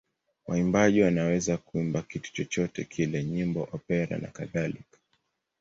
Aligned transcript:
Waimbaji 0.47 1.01
wanaweza 1.01 1.57
kuimba 1.57 2.01
kitu 2.01 2.33
chochote 2.33 2.83
kile: 2.83 3.23
nyimbo, 3.23 3.69
opera 3.73 4.17
nakadhalika. 4.17 4.97